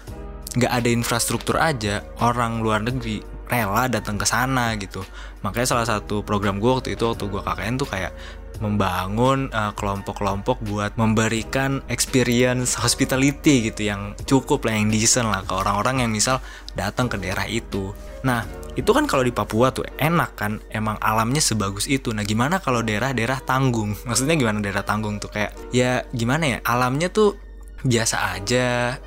nggak 0.56 0.72
ada 0.72 0.88
infrastruktur 0.88 1.60
aja 1.60 2.00
orang 2.24 2.64
luar 2.64 2.80
negeri 2.80 3.20
rela 3.52 3.92
datang 3.92 4.16
ke 4.16 4.24
sana 4.24 4.72
gitu. 4.80 5.04
Makanya 5.44 5.68
salah 5.76 5.84
satu 5.84 6.24
program 6.24 6.64
gue 6.64 6.72
waktu 6.72 6.96
itu 6.96 7.04
waktu 7.04 7.28
gue 7.28 7.44
KKN 7.44 7.76
tuh 7.76 7.92
kayak 7.92 8.16
membangun 8.62 9.50
uh, 9.52 9.74
kelompok-kelompok 9.74 10.62
buat 10.64 10.94
memberikan 10.96 11.82
experience 11.90 12.78
hospitality 12.78 13.74
gitu 13.74 13.90
yang 13.90 14.14
cukup 14.30 14.64
lah 14.70 14.78
yang 14.78 14.94
decent 14.94 15.28
lah 15.28 15.42
ke 15.42 15.52
orang-orang 15.52 16.06
yang 16.06 16.12
misal 16.14 16.40
datang 16.78 17.10
ke 17.10 17.18
daerah 17.18 17.50
itu. 17.50 17.92
Nah 18.22 18.46
itu 18.78 18.88
kan 18.94 19.10
kalau 19.10 19.26
di 19.26 19.34
Papua 19.34 19.74
tuh 19.76 19.84
enak 20.00 20.32
kan 20.38 20.62
emang 20.72 20.96
alamnya 21.02 21.42
sebagus 21.44 21.90
itu. 21.90 22.14
Nah 22.16 22.24
gimana 22.24 22.62
kalau 22.62 22.86
daerah-daerah 22.86 23.44
tanggung? 23.44 23.98
Maksudnya 24.08 24.38
gimana 24.38 24.64
daerah 24.64 24.86
tanggung 24.86 25.18
tuh? 25.18 25.34
Kayak 25.34 25.52
ya 25.74 26.06
gimana 26.14 26.46
ya 26.46 26.58
alamnya 26.64 27.12
tuh 27.12 27.36
biasa 27.82 28.38
aja 28.38 29.02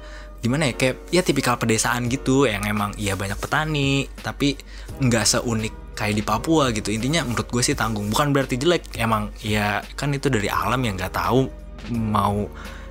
gimana 0.45 0.69
ya 0.69 0.75
kayak 0.77 1.09
ya 1.09 1.25
tipikal 1.25 1.57
pedesaan 1.57 2.13
gitu 2.13 2.45
yang 2.45 2.69
emang 2.69 2.93
ya 3.01 3.17
banyak 3.17 3.41
petani 3.41 4.05
tapi 4.21 4.61
nggak 5.01 5.25
seunik 5.25 5.73
kayak 5.97 6.21
di 6.21 6.25
Papua 6.27 6.69
gitu. 6.75 6.93
Intinya 6.93 7.25
menurut 7.25 7.49
gue 7.49 7.63
sih 7.65 7.73
tanggung 7.73 8.13
bukan 8.13 8.35
berarti 8.35 8.61
jelek. 8.61 8.99
Emang 9.01 9.33
ya 9.41 9.81
kan 9.97 10.13
itu 10.13 10.29
dari 10.29 10.53
alam 10.53 10.83
yang 10.85 11.01
nggak 11.01 11.15
tahu 11.17 11.49
mau 11.95 12.45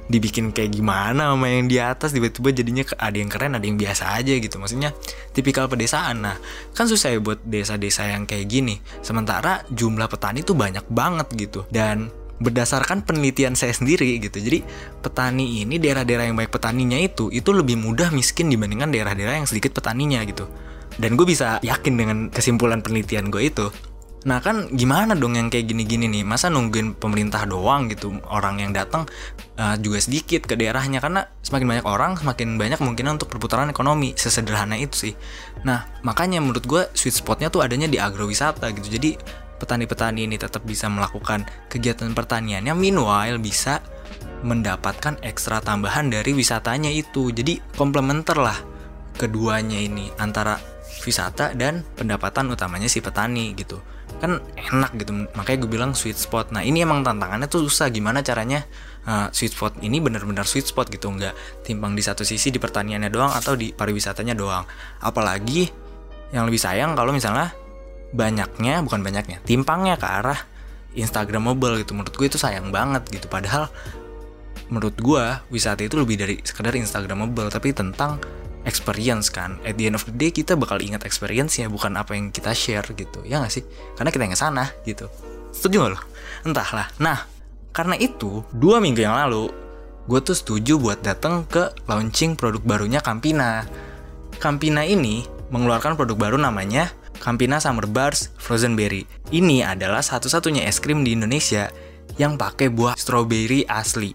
dibikin 0.03 0.51
kayak 0.51 0.75
gimana 0.75 1.31
sama 1.31 1.47
yang 1.47 1.71
di 1.71 1.79
atas 1.79 2.11
tiba-tiba 2.11 2.51
jadinya 2.51 2.83
ada 2.99 3.15
yang 3.15 3.31
keren 3.31 3.55
ada 3.55 3.63
yang 3.63 3.77
biasa 3.77 4.17
aja 4.17 4.33
gitu. 4.33 4.55
Maksudnya 4.57 4.95
tipikal 5.35 5.69
pedesaan. 5.69 6.25
Nah 6.25 6.35
kan 6.73 6.89
susah 6.89 7.13
ya 7.13 7.19
buat 7.21 7.43
desa-desa 7.45 8.09
yang 8.09 8.25
kayak 8.25 8.49
gini. 8.49 8.81
Sementara 9.05 9.61
jumlah 9.69 10.09
petani 10.09 10.41
tuh 10.41 10.57
banyak 10.57 10.87
banget 10.89 11.27
gitu. 11.37 11.67
Dan 11.69 12.22
berdasarkan 12.43 13.07
penelitian 13.07 13.55
saya 13.55 13.71
sendiri 13.71 14.19
gitu. 14.19 14.37
Jadi 14.43 14.61
petani 14.99 15.63
ini 15.63 15.79
daerah-daerah 15.79 16.27
yang 16.27 16.35
baik 16.35 16.51
petaninya 16.51 16.99
itu 16.99 17.31
itu 17.31 17.49
lebih 17.55 17.79
mudah 17.79 18.11
miskin 18.11 18.51
dibandingkan 18.51 18.91
daerah-daerah 18.91 19.39
yang 19.39 19.47
sedikit 19.47 19.71
petaninya 19.71 20.19
gitu. 20.27 20.45
Dan 20.99 21.17
gue 21.17 21.25
bisa 21.25 21.57
yakin 21.63 21.93
dengan 21.95 22.17
kesimpulan 22.29 22.83
penelitian 22.83 23.31
gue 23.31 23.49
itu. 23.49 23.67
Nah 24.23 24.39
kan 24.39 24.71
gimana 24.71 25.19
dong 25.19 25.35
yang 25.35 25.51
kayak 25.51 25.67
gini-gini 25.67 26.07
nih? 26.07 26.23
Masa 26.23 26.47
nungguin 26.47 26.95
pemerintah 26.95 27.43
doang 27.43 27.91
gitu 27.91 28.15
Orang 28.31 28.63
yang 28.63 28.71
datang 28.71 29.03
uh, 29.59 29.75
juga 29.75 29.99
sedikit 29.99 30.47
ke 30.47 30.55
daerahnya? 30.55 31.03
Karena 31.03 31.27
semakin 31.43 31.67
banyak 31.67 31.85
orang 31.87 32.15
Semakin 32.15 32.55
banyak 32.55 32.79
kemungkinan 32.79 33.19
untuk 33.19 33.27
perputaran 33.27 33.67
ekonomi. 33.67 34.15
Sesederhana 34.15 34.79
itu 34.79 35.11
sih. 35.11 35.13
Nah 35.67 35.83
makanya 36.07 36.39
menurut 36.39 36.63
gue 36.63 36.87
sweet 36.95 37.19
spotnya 37.19 37.51
tuh 37.51 37.67
adanya 37.67 37.91
di 37.91 37.99
agrowisata 37.99 38.71
gitu. 38.71 38.87
Jadi 38.95 39.19
petani-petani 39.63 40.27
ini 40.27 40.35
tetap 40.35 40.67
bisa 40.67 40.91
melakukan 40.91 41.47
kegiatan 41.71 42.11
pertaniannya 42.11 42.75
Meanwhile 42.75 43.39
bisa 43.39 43.79
mendapatkan 44.43 45.15
ekstra 45.23 45.63
tambahan 45.63 46.11
dari 46.11 46.35
wisatanya 46.35 46.91
itu. 46.91 47.31
Jadi 47.31 47.63
komplementer 47.79 48.35
lah 48.35 48.59
keduanya 49.15 49.79
ini 49.79 50.11
Antara 50.19 50.59
wisata 51.03 51.51
dan 51.55 51.83
pendapatan 51.95 52.51
utamanya 52.51 52.87
si 52.91 52.99
petani 52.99 53.55
gitu. 53.55 53.79
Kan 54.19 54.39
enak 54.55 54.95
gitu 54.99 55.11
makanya 55.35 55.57
gue 55.65 55.71
bilang 55.71 55.91
sweet 55.95 56.15
spot. 56.15 56.55
Nah 56.55 56.63
ini 56.63 56.83
emang 56.83 57.03
tantangannya 57.03 57.47
tuh 57.51 57.67
susah 57.67 57.91
gimana 57.91 58.23
caranya 58.23 58.63
uh, 59.03 59.27
sweet 59.35 59.51
spot 59.51 59.79
ini 59.83 59.99
benar-benar 59.99 60.47
sweet 60.47 60.67
spot 60.67 60.87
gitu. 60.91 61.11
Nggak 61.11 61.65
timbang 61.67 61.95
di 61.95 62.03
satu 62.03 62.23
sisi 62.23 62.51
di 62.51 62.59
pertaniannya 62.59 63.11
doang 63.11 63.31
atau 63.35 63.55
di 63.59 63.75
pariwisatanya 63.75 64.35
doang. 64.35 64.63
Apalagi 65.03 65.67
yang 66.31 66.47
lebih 66.47 66.61
sayang 66.61 66.95
kalau 66.95 67.11
misalnya 67.11 67.51
banyaknya 68.13 68.85
bukan 68.85 69.01
banyaknya 69.01 69.41
timpangnya 69.43 69.97
ke 69.97 70.05
arah 70.05 70.39
Instagramable 70.93 71.81
gitu. 71.81 71.97
Menurut 71.97 72.13
gue 72.13 72.27
itu 72.29 72.37
sayang 72.37 72.69
banget 72.69 73.03
gitu. 73.09 73.25
Padahal 73.25 73.67
menurut 74.69 74.95
gue 74.95 75.23
wisata 75.49 75.81
itu 75.81 75.97
lebih 75.97 76.15
dari 76.17 76.35
sekedar 76.45 76.73
Instagramable 76.77 77.49
tapi 77.49 77.73
tentang 77.73 78.21
experience 78.63 79.33
kan. 79.33 79.59
At 79.65 79.75
the 79.75 79.89
end 79.89 79.97
of 79.97 80.05
the 80.07 80.13
day 80.13 80.29
kita 80.31 80.55
bakal 80.55 80.79
ingat 80.79 81.03
experience-nya 81.03 81.67
bukan 81.67 81.97
apa 81.99 82.15
yang 82.15 82.29
kita 82.29 82.53
share 82.55 82.85
gitu. 82.95 83.25
Ya 83.25 83.41
gak 83.43 83.51
sih? 83.51 83.65
Karena 83.97 84.09
kita 84.13 84.23
yang 84.23 84.37
sana 84.39 84.69
gitu. 84.87 85.09
Setuju 85.51 85.75
gak 85.83 85.91
lo? 85.97 85.99
Entahlah. 86.47 86.87
Nah 87.01 87.25
karena 87.73 87.97
itu 87.97 88.45
dua 88.53 88.77
minggu 88.77 89.01
yang 89.01 89.17
lalu 89.17 89.49
gue 90.05 90.19
tuh 90.21 90.35
setuju 90.37 90.77
buat 90.77 91.01
datang 91.01 91.47
ke 91.49 91.73
launching 91.89 92.37
produk 92.37 92.61
barunya 92.61 93.01
Campina. 93.01 93.65
Campina 94.37 94.85
ini 94.85 95.25
mengeluarkan 95.49 95.95
produk 95.97 96.17
baru 96.17 96.37
namanya 96.37 96.91
Campina 97.23 97.55
Summer 97.63 97.87
Bars 97.87 98.35
Frozen 98.35 98.75
Berry. 98.75 99.07
Ini 99.31 99.63
adalah 99.63 100.03
satu-satunya 100.03 100.67
es 100.67 100.83
krim 100.83 101.07
di 101.07 101.15
Indonesia 101.15 101.71
yang 102.19 102.35
pakai 102.35 102.67
buah 102.67 102.99
strawberry 102.99 103.63
asli. 103.63 104.11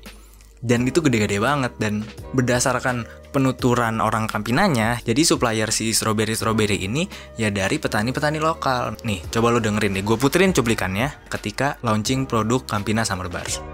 Dan 0.61 0.85
itu 0.85 1.01
gede-gede 1.01 1.41
banget 1.41 1.73
dan 1.81 2.05
berdasarkan 2.37 3.09
penuturan 3.33 4.05
orang 4.05 4.29
Kampinanya 4.29 5.01
jadi 5.09 5.25
supplier 5.25 5.73
si 5.73 5.97
strawberry 5.97 6.37
strawberry 6.37 6.85
ini 6.85 7.09
ya 7.41 7.49
dari 7.49 7.81
petani-petani 7.81 8.45
lokal. 8.45 9.01
Nih 9.09 9.25
coba 9.33 9.57
lo 9.57 9.65
dengerin 9.65 9.97
deh. 9.97 10.05
Gue 10.05 10.21
puterin 10.21 10.53
cuplikannya 10.53 11.09
ketika 11.33 11.81
launching 11.81 12.29
produk 12.29 12.61
Campina 12.69 13.09
Summer 13.09 13.33
Bars. 13.33 13.65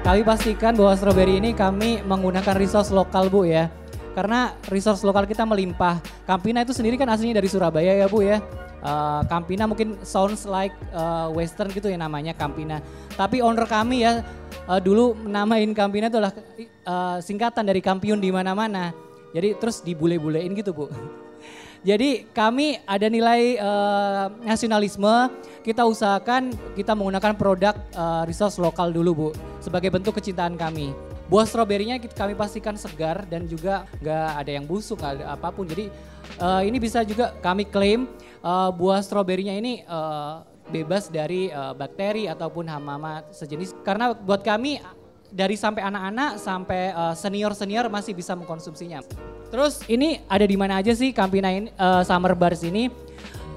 Kami 0.00 0.24
pastikan 0.24 0.72
bahwa 0.72 0.96
strawberry 0.96 1.44
ini 1.44 1.52
kami 1.52 2.00
menggunakan 2.08 2.56
resource 2.56 2.88
lokal 2.88 3.28
bu 3.28 3.44
ya 3.44 3.68
karena 4.18 4.50
resource 4.66 5.06
lokal 5.06 5.30
kita 5.30 5.46
melimpah 5.46 6.02
Campina 6.26 6.66
itu 6.66 6.74
sendiri 6.74 6.98
kan 6.98 7.06
aslinya 7.06 7.38
dari 7.38 7.46
Surabaya 7.46 7.94
ya 7.94 8.10
bu 8.10 8.26
ya 8.26 8.42
Uh, 8.78 9.26
Campina 9.26 9.66
mungkin 9.66 9.98
sounds 10.06 10.46
like 10.46 10.70
uh, 10.94 11.26
western 11.34 11.66
gitu 11.74 11.90
ya 11.90 11.98
namanya 11.98 12.30
Campina. 12.30 12.78
Tapi 13.18 13.42
owner 13.42 13.66
kami 13.66 14.06
ya 14.06 14.22
uh, 14.70 14.78
dulu 14.78 15.18
namain 15.26 15.66
Campina 15.74 16.06
itu 16.06 16.22
adalah 16.22 16.30
uh, 16.86 17.18
singkatan 17.18 17.66
dari 17.66 17.82
kampiun 17.82 18.22
di 18.22 18.30
mana-mana. 18.30 18.94
Jadi 19.34 19.58
terus 19.58 19.82
dibule-bulein 19.82 20.54
gitu 20.54 20.70
bu. 20.70 20.86
Jadi 21.90 22.30
kami 22.30 22.78
ada 22.86 23.10
nilai 23.10 23.58
uh, 23.58 24.30
nasionalisme, 24.46 25.30
kita 25.66 25.82
usahakan 25.82 26.54
kita 26.78 26.94
menggunakan 26.94 27.34
produk 27.34 27.74
uh, 27.98 28.22
resource 28.30 28.62
lokal 28.62 28.94
dulu 28.94 29.10
bu, 29.10 29.28
sebagai 29.58 29.90
bentuk 29.90 30.22
kecintaan 30.22 30.54
kami. 30.54 31.07
Buah 31.28 31.44
stroberinya 31.44 32.00
kami 32.00 32.32
pastikan 32.32 32.72
segar 32.80 33.28
dan 33.28 33.44
juga 33.44 33.84
nggak 34.00 34.28
ada 34.40 34.50
yang 34.50 34.64
busuk, 34.64 35.04
ada 35.04 35.36
apa 35.36 35.52
pun. 35.52 35.68
Jadi 35.68 35.92
uh, 36.40 36.64
ini 36.64 36.80
bisa 36.80 37.04
juga 37.04 37.36
kami 37.44 37.68
klaim 37.68 38.08
uh, 38.40 38.72
buah 38.72 39.04
stroberinya 39.04 39.52
ini 39.52 39.84
uh, 39.84 40.40
bebas 40.72 41.12
dari 41.12 41.52
uh, 41.52 41.76
bakteri 41.76 42.32
ataupun 42.32 42.64
hama-hama 42.72 43.28
sejenis. 43.28 43.76
Karena 43.84 44.16
buat 44.16 44.40
kami 44.40 44.80
dari 45.28 45.60
sampai 45.60 45.84
anak-anak 45.84 46.40
sampai 46.40 46.96
uh, 46.96 47.12
senior-senior 47.12 47.92
masih 47.92 48.16
bisa 48.16 48.32
mengkonsumsinya. 48.32 49.04
Terus 49.52 49.84
ini 49.84 50.24
ada 50.32 50.48
di 50.48 50.56
mana 50.56 50.80
aja 50.80 50.96
sih 50.96 51.12
Campina 51.12 51.52
ini, 51.52 51.68
uh, 51.76 52.00
Summer 52.08 52.32
Bars 52.32 52.64
ini? 52.64 52.88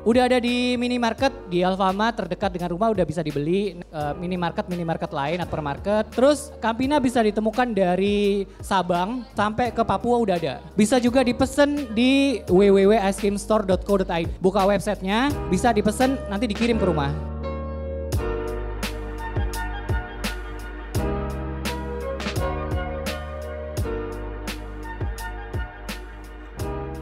Udah 0.01 0.25
ada 0.25 0.41
di 0.41 0.73
minimarket 0.81 1.29
di 1.45 1.61
Alfamart 1.61 2.17
terdekat 2.17 2.49
dengan 2.49 2.73
rumah 2.73 2.89
udah 2.89 3.05
bisa 3.05 3.21
dibeli 3.21 3.77
uh, 3.93 4.17
minimarket 4.17 4.65
minimarket 4.65 5.13
lain 5.13 5.37
atau 5.45 5.61
market. 5.61 6.09
Terus 6.09 6.49
Campina 6.57 6.97
bisa 6.97 7.21
ditemukan 7.21 7.69
dari 7.69 8.49
Sabang 8.65 9.21
sampai 9.37 9.69
ke 9.69 9.85
Papua 9.85 10.17
udah 10.17 10.35
ada. 10.41 10.57
Bisa 10.73 10.97
juga 10.97 11.21
dipesan 11.21 11.93
di 11.93 12.41
www.icecreamstore.co.id. 12.49 14.41
Buka 14.41 14.65
websitenya, 14.65 15.29
bisa 15.53 15.69
dipesan 15.69 16.17
nanti 16.33 16.49
dikirim 16.49 16.81
ke 16.81 16.85
rumah. 16.89 17.30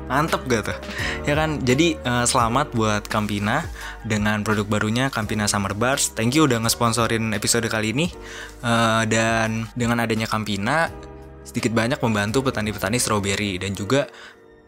Mantep 0.10 0.42
gak 0.50 0.74
tuh? 0.74 0.78
Ya 1.30 1.38
kan, 1.38 1.62
jadi 1.62 1.94
uh, 2.02 2.26
selamat 2.26 2.74
buat 2.74 3.06
Campina 3.06 3.62
dengan 4.02 4.42
produk 4.42 4.66
barunya 4.66 5.14
Campina 5.14 5.46
Summer 5.46 5.78
Bars. 5.78 6.18
Thank 6.18 6.34
you 6.34 6.50
udah 6.50 6.58
ngesponsorin 6.66 7.38
episode 7.38 7.70
kali 7.70 7.94
ini. 7.94 8.10
Uh, 8.66 9.06
dan 9.06 9.70
dengan 9.78 10.02
adanya 10.02 10.26
Campina, 10.26 10.90
sedikit 11.46 11.78
banyak 11.78 12.02
membantu 12.02 12.42
petani-petani 12.42 12.98
strawberry 12.98 13.62
dan 13.62 13.78
juga 13.78 14.10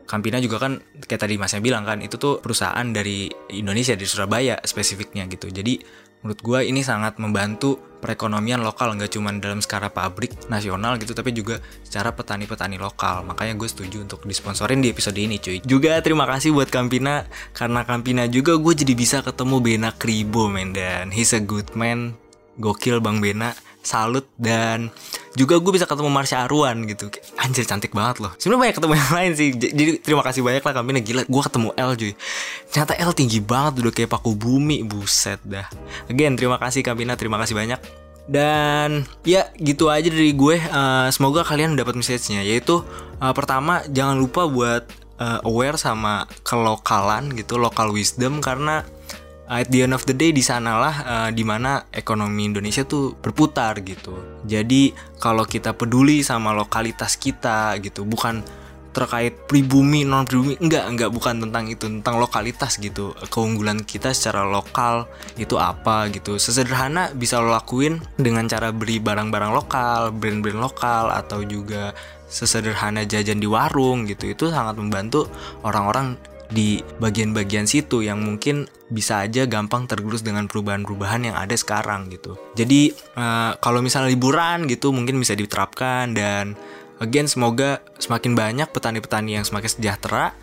Campina 0.06 0.38
juga 0.38 0.62
kan 0.62 0.78
kayak 1.10 1.26
tadi 1.26 1.40
masnya 1.42 1.64
bilang 1.64 1.88
kan 1.88 2.04
itu 2.06 2.20
tuh 2.20 2.38
perusahaan 2.44 2.84
dari 2.84 3.32
Indonesia 3.50 3.98
di 3.98 4.06
Surabaya 4.06 4.62
spesifiknya 4.62 5.26
gitu. 5.26 5.50
Jadi 5.50 5.82
menurut 6.22 6.38
gue 6.38 6.60
ini 6.70 6.86
sangat 6.86 7.18
membantu 7.18 7.91
perekonomian 8.02 8.66
lokal 8.66 8.98
nggak 8.98 9.14
cuma 9.14 9.30
dalam 9.38 9.62
skala 9.62 9.94
pabrik 9.94 10.34
nasional 10.50 10.98
gitu 10.98 11.14
tapi 11.14 11.32
juga 11.32 11.62
secara 11.86 12.12
petani-petani 12.12 12.82
lokal. 12.82 13.22
Makanya 13.24 13.54
gue 13.54 13.70
setuju 13.70 14.02
untuk 14.02 14.26
disponsorin 14.26 14.82
di 14.82 14.90
episode 14.90 15.16
ini 15.22 15.38
cuy. 15.38 15.62
Juga 15.62 16.02
terima 16.02 16.26
kasih 16.26 16.52
buat 16.52 16.74
Campina 16.74 17.30
karena 17.54 17.86
Campina 17.86 18.26
juga 18.26 18.58
gue 18.58 18.74
jadi 18.74 18.98
bisa 18.98 19.22
ketemu 19.22 19.62
Bena 19.62 19.90
Kribo 19.94 20.50
men. 20.50 20.74
Dan 20.74 21.14
he's 21.14 21.32
a 21.32 21.40
good 21.40 21.70
man. 21.78 22.18
Gokil 22.60 23.00
Bang 23.00 23.24
Bena 23.24 23.56
salut 23.82 24.30
dan 24.38 24.94
juga 25.34 25.58
gue 25.58 25.74
bisa 25.74 25.90
ketemu 25.90 26.10
Marsha 26.14 26.46
Arwan 26.46 26.86
gitu. 26.86 27.10
Anjir 27.42 27.66
cantik 27.66 27.92
banget 27.92 28.22
loh. 28.22 28.32
Sebenarnya 28.38 28.62
banyak 28.70 28.76
ketemu 28.78 28.94
yang 28.98 29.12
lain 29.12 29.32
sih. 29.34 29.50
Jadi 29.58 29.92
terima 30.02 30.22
kasih 30.22 30.42
banyak 30.46 30.64
lah 30.64 30.74
kami 30.74 31.02
gila 31.02 31.22
gue 31.26 31.42
ketemu 31.42 31.70
L 31.76 31.92
cuy. 31.98 32.14
Ternyata 32.70 32.94
L 33.02 33.12
tinggi 33.18 33.40
banget 33.42 33.74
udah 33.82 33.94
kayak 33.94 34.10
paku 34.14 34.32
bumi. 34.38 34.86
Buset 34.86 35.42
dah. 35.44 35.66
Again 36.08 36.38
terima 36.38 36.62
kasih 36.62 36.86
Kampina 36.86 37.18
terima 37.18 37.42
kasih 37.42 37.58
banyak. 37.58 37.80
Dan 38.30 39.04
ya 39.26 39.50
gitu 39.58 39.90
aja 39.90 40.08
dari 40.08 40.32
gue. 40.32 40.62
Eh, 40.62 41.08
semoga 41.10 41.42
kalian 41.42 41.74
dapat 41.74 41.98
message-nya. 41.98 42.46
Yaitu 42.46 42.86
eh, 43.18 43.34
pertama 43.34 43.82
jangan 43.90 44.20
lupa 44.20 44.46
buat 44.46 44.84
eh, 45.18 45.40
aware 45.48 45.80
sama 45.82 46.30
kelokalan 46.46 47.34
gitu, 47.34 47.58
local 47.58 47.90
wisdom. 47.96 48.44
Karena 48.44 48.86
at 49.52 49.68
the 49.68 49.84
end 49.84 49.92
of 49.92 50.08
the 50.08 50.16
day 50.16 50.32
di 50.32 50.40
sanalah 50.40 50.96
uh, 51.04 51.30
di 51.36 51.44
mana 51.44 51.84
ekonomi 51.92 52.48
Indonesia 52.48 52.88
tuh 52.88 53.20
berputar 53.20 53.84
gitu. 53.84 54.16
Jadi 54.48 54.96
kalau 55.20 55.44
kita 55.44 55.76
peduli 55.76 56.24
sama 56.24 56.56
lokalitas 56.56 57.20
kita 57.20 57.76
gitu, 57.84 58.08
bukan 58.08 58.40
terkait 58.92 59.48
pribumi 59.48 60.04
non 60.04 60.28
pribumi 60.28 60.60
enggak 60.60 60.84
enggak 60.92 61.10
bukan 61.16 61.48
tentang 61.48 61.68
itu 61.68 61.88
tentang 61.88 62.16
lokalitas 62.20 62.80
gitu. 62.80 63.12
Keunggulan 63.28 63.84
kita 63.84 64.16
secara 64.16 64.48
lokal 64.48 65.12
itu 65.36 65.60
apa 65.60 66.08
gitu. 66.16 66.40
Sesederhana 66.40 67.12
bisa 67.12 67.44
lo 67.44 67.52
lakuin 67.52 68.00
dengan 68.16 68.48
cara 68.48 68.72
beli 68.72 69.04
barang-barang 69.04 69.52
lokal 69.52 70.16
brand-brand 70.16 70.64
lokal 70.64 71.12
atau 71.12 71.44
juga 71.44 71.92
sesederhana 72.32 73.04
jajan 73.04 73.44
di 73.44 73.48
warung 73.52 74.08
gitu. 74.08 74.32
Itu 74.32 74.48
sangat 74.48 74.80
membantu 74.80 75.28
orang-orang 75.68 76.16
di 76.52 76.84
bagian-bagian 77.00 77.64
situ 77.66 78.04
yang 78.04 78.20
mungkin 78.20 78.68
bisa 78.92 79.24
aja 79.24 79.48
gampang 79.48 79.88
tergerus 79.88 80.20
dengan 80.20 80.52
perubahan-perubahan 80.52 81.32
yang 81.32 81.36
ada 81.40 81.56
sekarang 81.56 82.12
gitu. 82.12 82.36
Jadi 82.60 82.92
eh, 82.94 83.52
kalau 83.58 83.80
misalnya 83.80 84.12
liburan 84.12 84.68
gitu 84.68 84.92
mungkin 84.92 85.18
bisa 85.18 85.32
diterapkan 85.34 86.12
dan 86.12 86.60
again 87.00 87.26
semoga 87.26 87.80
semakin 87.98 88.36
banyak 88.36 88.68
petani-petani 88.70 89.40
yang 89.40 89.46
semakin 89.48 89.72
sejahtera 89.72 90.36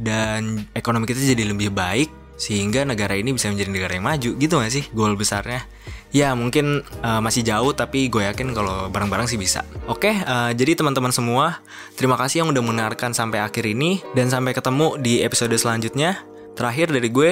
dan 0.00 0.64
ekonomi 0.72 1.04
kita 1.04 1.20
jadi 1.20 1.52
lebih 1.52 1.70
baik 1.70 2.19
sehingga 2.40 2.88
negara 2.88 3.12
ini 3.12 3.36
bisa 3.36 3.52
menjadi 3.52 3.68
negara 3.68 3.92
yang 4.00 4.06
maju 4.08 4.30
gitu 4.40 4.54
gak 4.56 4.72
sih 4.72 4.84
goal 4.96 5.12
besarnya? 5.20 5.68
Ya 6.10 6.32
mungkin 6.32 6.82
uh, 7.04 7.20
masih 7.20 7.44
jauh 7.44 7.76
tapi 7.76 8.08
gue 8.08 8.24
yakin 8.24 8.56
kalau 8.56 8.88
bareng-bareng 8.88 9.28
sih 9.28 9.36
bisa. 9.36 9.62
Oke 9.84 10.16
uh, 10.16 10.50
jadi 10.56 10.72
teman-teman 10.72 11.12
semua 11.12 11.60
terima 12.00 12.16
kasih 12.16 12.42
yang 12.42 12.48
udah 12.50 12.64
mendengarkan 12.64 13.12
sampai 13.12 13.44
akhir 13.44 13.68
ini 13.68 14.00
dan 14.16 14.32
sampai 14.32 14.56
ketemu 14.56 14.96
di 14.96 15.20
episode 15.20 15.52
selanjutnya. 15.54 16.24
Terakhir 16.56 16.88
dari 16.88 17.12
gue 17.12 17.30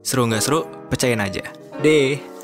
seru 0.00 0.24
nggak 0.24 0.42
seru? 0.42 0.64
Percayain 0.88 1.20
aja. 1.20 1.44
Deh 1.84 2.37